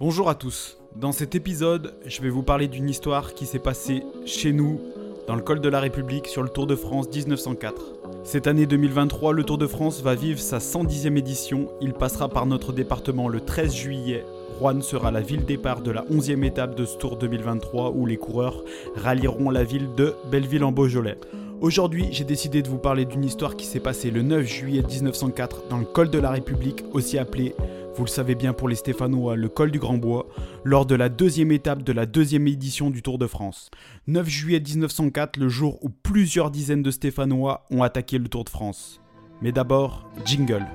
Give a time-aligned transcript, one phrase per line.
[0.00, 0.76] Bonjour à tous.
[0.96, 4.80] Dans cet épisode, je vais vous parler d'une histoire qui s'est passée chez nous,
[5.28, 7.80] dans le col de la République, sur le Tour de France 1904.
[8.24, 11.68] Cette année 2023, le Tour de France va vivre sa 110e édition.
[11.80, 14.24] Il passera par notre département le 13 juillet.
[14.58, 18.16] Rouen sera la ville départ de la 11e étape de ce Tour 2023 où les
[18.16, 18.64] coureurs
[18.96, 21.18] rallieront la ville de Belleville en Beaujolais.
[21.64, 25.68] Aujourd'hui, j'ai décidé de vous parler d'une histoire qui s'est passée le 9 juillet 1904
[25.70, 27.54] dans le col de la République, aussi appelé
[27.96, 30.26] vous le savez bien pour les Stéphanois, le col du Grand Bois,
[30.62, 33.70] lors de la deuxième étape de la deuxième édition du Tour de France.
[34.08, 38.50] 9 juillet 1904, le jour où plusieurs dizaines de Stéphanois ont attaqué le Tour de
[38.50, 39.00] France.
[39.40, 40.66] Mais d'abord, jingle.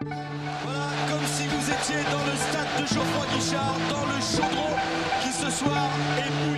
[0.00, 4.76] Comme si vous étiez dans le stade de Geoffroy Guichard, dans le chaudron
[5.20, 6.55] qui ce soir est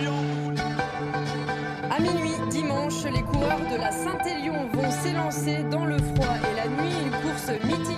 [3.49, 7.97] coureurs de la Saint-Élion vont s'élancer dans le froid et la nuit, une course mythique.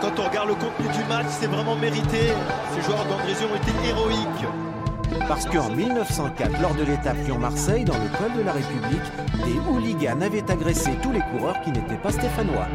[0.00, 2.32] Quand on regarde le contenu du match, c'est vraiment mérité.
[2.74, 5.26] Ces joueurs d'Andrézieux ont été héroïques.
[5.28, 10.20] Parce qu'en 1904, lors de l'étape Lyon-Marseille, dans le col de la République, des hooligans
[10.20, 12.68] avaient agressé tous les coureurs qui n'étaient pas stéphanois.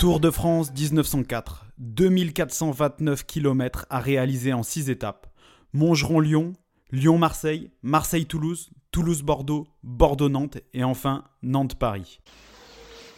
[0.00, 1.66] Tour de France 1904.
[1.76, 5.26] 2429 km à réaliser en 6 étapes.
[5.74, 6.54] Montgeron-Lyon,
[6.90, 12.20] Lyon-Marseille, Marseille-Toulouse, Toulouse-Bordeaux, Bordeaux-Nantes et enfin Nantes-Paris.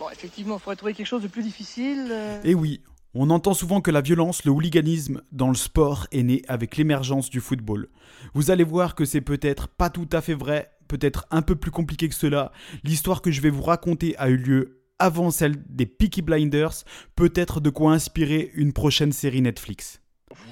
[0.00, 2.08] Bon, effectivement, il faudrait trouver quelque chose de plus difficile.
[2.10, 2.40] euh.
[2.42, 2.80] Et oui,
[3.14, 7.30] on entend souvent que la violence, le hooliganisme dans le sport est né avec l'émergence
[7.30, 7.90] du football.
[8.34, 11.70] Vous allez voir que c'est peut-être pas tout à fait vrai, peut-être un peu plus
[11.70, 12.50] compliqué que cela.
[12.82, 16.84] L'histoire que je vais vous raconter a eu lieu avant celle des Peaky Blinders,
[17.16, 20.00] peut-être de quoi inspirer une prochaine série Netflix.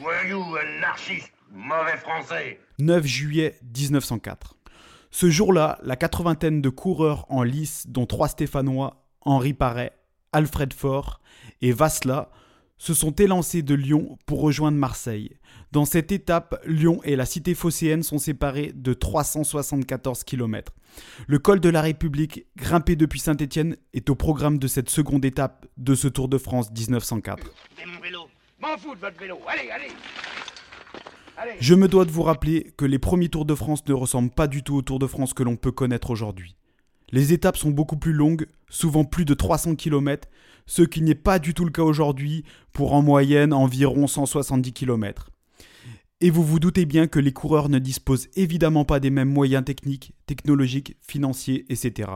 [0.01, 2.59] Voyou, anarchiste, mauvais français.
[2.81, 4.57] 9 juillet 1904.
[5.13, 9.93] Ce jour-là, la quatre-vingtaine de coureurs en lice, dont trois Stéphanois, Henri Parret,
[10.33, 11.21] Alfred Faure
[11.63, 12.29] et Vasla,
[12.81, 15.37] se sont élancés de Lyon pour rejoindre Marseille.
[15.71, 20.73] Dans cette étape, Lyon et la cité phocéenne sont séparés de 374 km.
[21.27, 25.67] Le col de la République, grimpé depuis Saint-Étienne, est au programme de cette seconde étape
[25.77, 27.53] de ce Tour de France 1904.
[27.77, 28.21] C'est mon vélo.
[28.59, 29.39] M'en fous de votre vélo.
[29.47, 29.93] Allez, allez.
[31.37, 31.57] Allez.
[31.61, 34.47] Je me dois de vous rappeler que les premiers Tours de France ne ressemblent pas
[34.47, 36.57] du tout au Tour de France que l'on peut connaître aujourd'hui.
[37.13, 40.29] Les étapes sont beaucoup plus longues, souvent plus de 300 km,
[40.67, 45.31] ce qui n'est pas du tout le cas aujourd'hui pour en moyenne environ 170 km.
[46.21, 49.65] Et vous vous doutez bien que les coureurs ne disposent évidemment pas des mêmes moyens
[49.65, 52.11] techniques, technologiques, financiers, etc.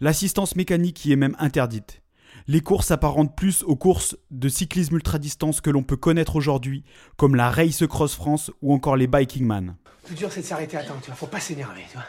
[0.00, 2.02] L'assistance mécanique y est même interdite.
[2.48, 6.82] Les courses s'apparentent plus aux courses de cyclisme ultra-distance que l'on peut connaître aujourd'hui,
[7.16, 9.76] comme la Race Cross France ou encore les Biking Man.
[10.16, 11.14] Dur, c'est de s'arrêter à tu vois.
[11.14, 12.06] Faut pas s'énerver, tu vois.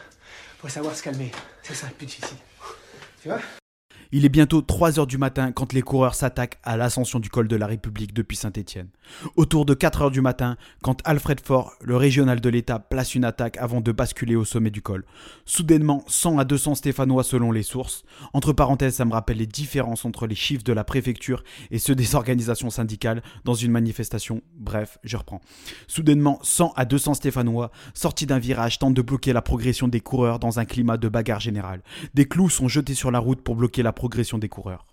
[0.64, 1.30] Faut savoir se calmer.
[1.62, 2.38] C'est ça le plus difficile.
[3.20, 3.38] Tu vois?
[4.16, 7.48] Il est bientôt 3 heures du matin quand les coureurs s'attaquent à l'ascension du col
[7.48, 8.86] de la République depuis Saint-Étienne.
[9.34, 13.24] Autour de 4 heures du matin, quand Alfred Faure, le régional de l'État, place une
[13.24, 15.04] attaque avant de basculer au sommet du col.
[15.46, 18.04] Soudainement, 100 à 200 Stéphanois selon les sources.
[18.34, 21.42] Entre parenthèses, ça me rappelle les différences entre les chiffres de la préfecture
[21.72, 24.42] et ceux des organisations syndicales dans une manifestation.
[24.56, 25.40] Bref, je reprends.
[25.88, 30.38] Soudainement, 100 à 200 Stéphanois, sortis d'un virage, tentent de bloquer la progression des coureurs
[30.38, 31.82] dans un climat de bagarre générale.
[32.14, 34.86] Des clous sont jetés sur la route pour bloquer la progression des coureurs.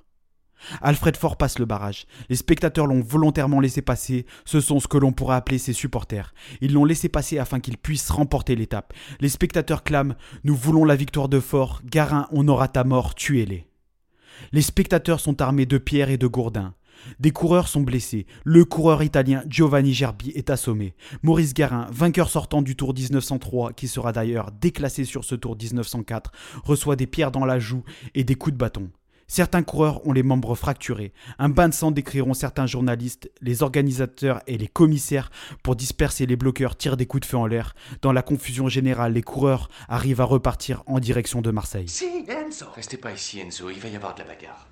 [0.82, 2.06] Alfred Faure passe le barrage.
[2.30, 4.26] Les spectateurs l'ont volontairement laissé passer.
[4.46, 6.34] Ce sont ce que l'on pourrait appeler ses supporters.
[6.62, 8.94] Ils l'ont laissé passer afin qu'il puisse remporter l'étape.
[9.20, 11.82] Les spectateurs clament Nous voulons la victoire de Faure.
[11.86, 13.68] Garin, on aura ta mort, tuez-les.
[14.52, 16.74] Les spectateurs sont armés de pierres et de gourdins.
[17.20, 18.28] Des coureurs sont blessés.
[18.44, 20.94] Le coureur italien Giovanni Gerbi est assommé.
[21.24, 26.32] Maurice Garin, vainqueur sortant du Tour 1903, qui sera d'ailleurs déclassé sur ce Tour 1904,
[26.64, 27.84] reçoit des pierres dans la joue
[28.14, 28.92] et des coups de bâton.
[29.32, 31.14] Certains coureurs ont les membres fracturés.
[31.40, 33.32] Un bain de sang décriront certains journalistes.
[33.40, 35.32] Les organisateurs et les commissaires,
[35.64, 37.74] pour disperser les bloqueurs, tirent des coups de feu en l'air.
[38.02, 41.88] Dans la confusion générale, les coureurs arrivent à repartir en direction de Marseille.
[41.88, 44.68] Si, Enzo Restez pas ici, Enzo, il va y avoir de la bagarre.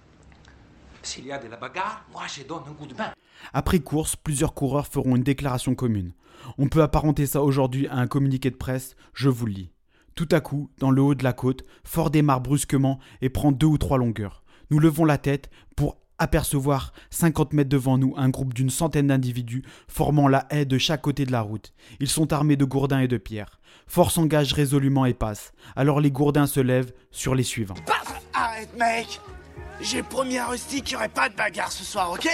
[1.03, 3.13] S'il y a de la bagarre, moi je donne un coup de main.
[3.53, 6.11] Après course, plusieurs coureurs feront une déclaration commune.
[6.57, 9.71] On peut apparenter ça aujourd'hui à un communiqué de presse, je vous le lis.
[10.15, 13.67] Tout à coup, dans le haut de la côte, Fort démarre brusquement et prend deux
[13.67, 14.43] ou trois longueurs.
[14.69, 19.63] Nous levons la tête pour apercevoir 50 mètres devant nous un groupe d'une centaine d'individus
[19.87, 21.73] formant la haie de chaque côté de la route.
[21.99, 23.59] Ils sont armés de gourdins et de pierres.
[23.87, 25.53] Fort s'engage résolument et passe.
[25.75, 27.75] Alors les gourdins se lèvent sur les suivants.
[28.33, 29.19] Arrête, mec.
[29.81, 32.27] J'ai promis à Rusty qu'il n'y aurait pas de bagarre ce soir, ok?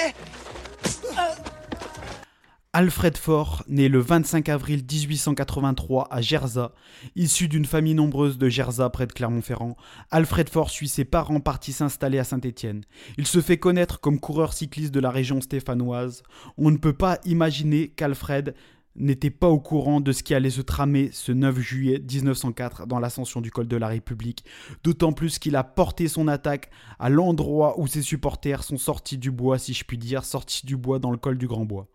[2.77, 6.74] Alfred Faure, né le 25 avril 1883 à Gerza,
[7.16, 9.77] issu d'une famille nombreuse de Gerza près de Clermont-Ferrand,
[10.12, 12.83] Alfred Faure suit ses parents partis s'installer à Saint-Étienne.
[13.18, 16.24] Il se fait connaître comme coureur cycliste de la région stéphanoise.
[16.57, 18.54] On ne peut pas imaginer qu'Alfred
[18.98, 23.00] n'était pas au courant de ce qui allait se tramer ce 9 juillet 1904 dans
[23.00, 24.44] l'ascension du col de la République,
[24.83, 26.69] d'autant plus qu'il a porté son attaque
[27.00, 30.75] à l'endroit où ses supporters sont sortis du bois, si je puis dire, sortis du
[30.75, 31.88] bois dans le col du Grand Bois.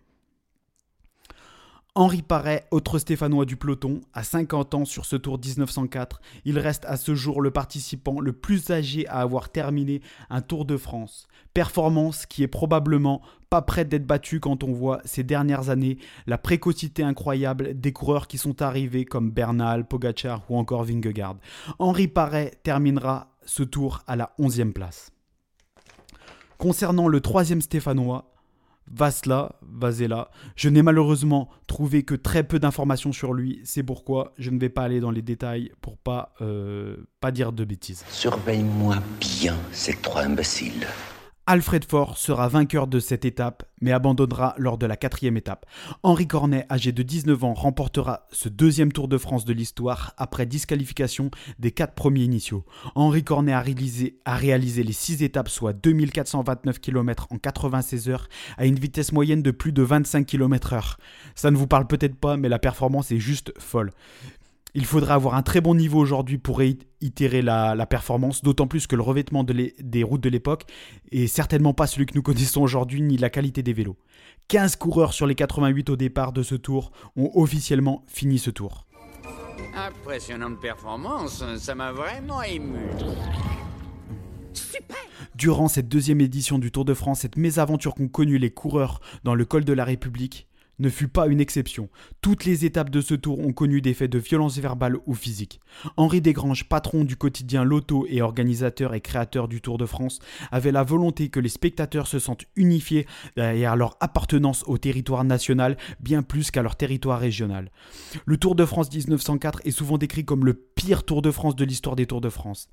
[1.97, 6.21] Henri Paré, autre Stéphanois du peloton, a 50 ans sur ce Tour 1904.
[6.45, 10.01] Il reste à ce jour le participant le plus âgé à avoir terminé
[10.31, 11.27] un Tour de France.
[11.53, 15.99] Performance qui est probablement pas prête d'être battue quand on voit ces dernières années
[16.29, 21.39] la précocité incroyable des coureurs qui sont arrivés comme Bernal, Pogacar ou encore Vingegaard.
[21.81, 25.11] Henri Paré terminera ce tour à la 11e place.
[26.57, 28.30] Concernant le troisième Stéphanois,
[28.91, 30.31] Vasla, Vasela.
[30.57, 34.69] Je n'ai malheureusement trouvé que très peu d'informations sur lui, c'est pourquoi je ne vais
[34.69, 38.05] pas aller dans les détails pour pas, euh, pas dire de bêtises.
[38.11, 40.87] Surveille-moi bien ces trois imbéciles.
[41.53, 45.67] Alfred Faure sera vainqueur de cette étape, mais abandonnera lors de la quatrième étape.
[46.05, 50.47] Henri Cornet, âgé de 19 ans, remportera ce deuxième Tour de France de l'histoire après
[50.47, 52.65] disqualification des quatre premiers initiaux.
[52.95, 58.79] Henri Cornet a réalisé, les six étapes, soit 2429 km en 96 heures, à une
[58.79, 60.99] vitesse moyenne de plus de 25 km/h.
[61.35, 63.91] Ça ne vous parle peut-être pas, mais la performance est juste folle.
[64.75, 66.63] Il faudrait avoir un très bon niveau aujourd'hui pour
[67.01, 70.65] itérer la, performance, d'autant plus que le revêtement des routes de l'époque
[71.11, 73.97] est certainement pas celui que nous connaissons aujourd'hui, ni la qualité des vélos.
[74.49, 78.87] 15 coureurs sur les 88 au départ de ce tour ont officiellement fini ce tour.
[79.75, 82.89] Impressionnante performance, ça m'a vraiment ému.
[84.53, 84.97] Super
[85.35, 89.35] Durant cette deuxième édition du Tour de France, cette mésaventure qu'ont connue les coureurs dans
[89.35, 90.49] le col de la République
[90.81, 91.89] ne fut pas une exception.
[92.21, 95.61] Toutes les étapes de ce tour ont connu des faits de violence verbale ou physique.
[95.97, 100.19] Henri Desgranges, patron du quotidien Loto et organisateur et créateur du Tour de France,
[100.51, 103.07] avait la volonté que les spectateurs se sentent unifiés
[103.37, 107.71] derrière leur appartenance au territoire national bien plus qu'à leur territoire régional.
[108.25, 111.65] Le Tour de France 1904 est souvent décrit comme le pire Tour de France de
[111.65, 112.69] l'histoire des Tours de France.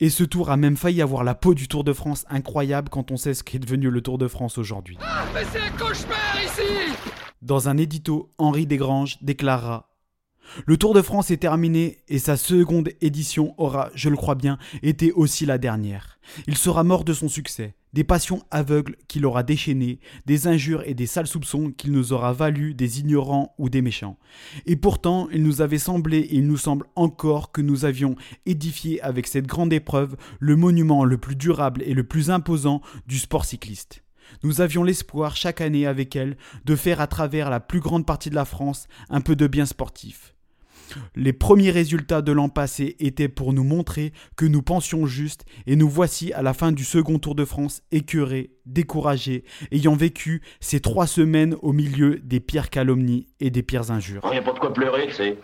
[0.00, 3.10] Et ce tour a même failli avoir la peau du Tour de France incroyable quand
[3.10, 4.98] on sait ce qu'est devenu le Tour de France aujourd'hui.
[5.00, 7.11] Ah, mais c'est un cauchemar ici
[7.42, 9.90] dans un édito, Henri Desgranges déclara
[10.66, 14.58] Le Tour de France est terminé et sa seconde édition aura, je le crois bien,
[14.82, 16.20] été aussi la dernière.
[16.46, 20.94] Il sera mort de son succès, des passions aveugles qu'il aura déchaînées, des injures et
[20.94, 24.18] des sales soupçons qu'il nous aura valu des ignorants ou des méchants.
[24.66, 28.14] Et pourtant, il nous avait semblé et il nous semble encore que nous avions
[28.46, 33.18] édifié avec cette grande épreuve le monument le plus durable et le plus imposant du
[33.18, 34.04] sport cycliste.
[34.42, 38.30] Nous avions l'espoir chaque année avec elle de faire à travers la plus grande partie
[38.30, 40.34] de la France un peu de bien sportif.
[41.14, 45.76] Les premiers résultats de l'an passé étaient pour nous montrer que nous pensions juste et
[45.76, 50.80] nous voici à la fin du second Tour de France écœurés, découragés, ayant vécu ces
[50.80, 54.22] trois semaines au milieu des pires calomnies et des pires injures.
[54.24, 55.38] Il n'y de quoi pleurer, c'est.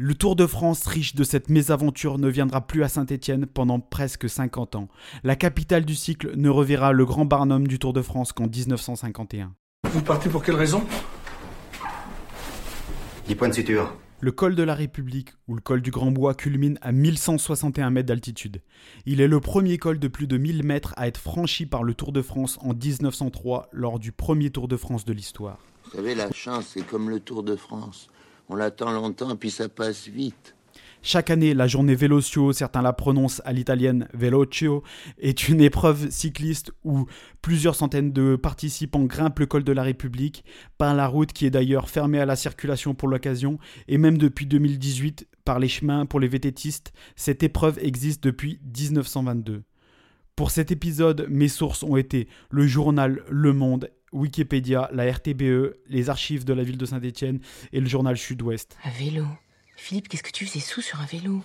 [0.00, 4.28] Le Tour de France, riche de cette mésaventure, ne viendra plus à Saint-Étienne pendant presque
[4.28, 4.88] 50 ans.
[5.24, 9.56] La capitale du cycle ne reverra le grand Barnum du Tour de France qu'en 1951.
[9.90, 10.84] Vous partez pour quelle raison?
[13.26, 13.92] Des points de suture.
[14.20, 18.06] Le col de la République, ou le col du Grand Bois, culmine à 1161 mètres
[18.06, 18.62] d'altitude.
[19.04, 21.94] Il est le premier col de plus de 1000 mètres à être franchi par le
[21.94, 25.58] Tour de France en 1903, lors du premier Tour de France de l'histoire.
[25.86, 28.10] Vous savez, la chance, c'est comme le Tour de France.
[28.48, 30.54] On l'attend longtemps, puis ça passe vite.
[31.02, 34.82] Chaque année, la journée Velocio, certains la prononcent à l'italienne Velocio,
[35.18, 37.06] est une épreuve cycliste où
[37.40, 40.44] plusieurs centaines de participants grimpent le col de la République
[40.76, 44.46] par la route qui est d'ailleurs fermée à la circulation pour l'occasion et même depuis
[44.46, 46.92] 2018 par les chemins pour les vététistes.
[47.16, 49.62] Cette épreuve existe depuis 1922.
[50.36, 56.10] Pour cet épisode, mes sources ont été le journal Le Monde Wikipédia, la RTBE, les
[56.10, 57.40] archives de la ville de Saint-Étienne
[57.72, 58.76] et le journal Sud-Ouest.
[58.84, 59.24] Un vélo.
[59.76, 61.42] Philippe, qu'est-ce que tu faisais sous sur un vélo?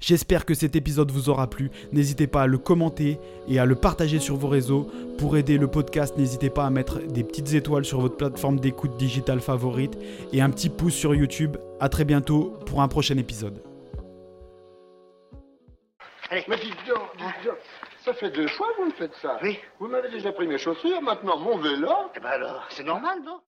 [0.00, 1.70] J'espère que cet épisode vous aura plu.
[1.92, 4.90] N'hésitez pas à le commenter et à le partager sur vos réseaux.
[5.18, 8.96] Pour aider le podcast, n'hésitez pas à mettre des petites étoiles sur votre plateforme d'écoute
[8.96, 9.96] digitale favorite
[10.32, 11.56] et un petit pouce sur YouTube.
[11.80, 13.62] A très bientôt pour un prochain épisode.
[16.30, 16.44] Allez.
[16.48, 17.54] Mais dites donc, donc.
[18.04, 19.38] Ça fait deux fois que vous me faites ça.
[19.42, 19.58] Oui.
[19.78, 21.88] Vous m'avez déjà pris mes chaussures, maintenant mon vélo.
[22.14, 23.40] Eh ben alors, c'est normal, non?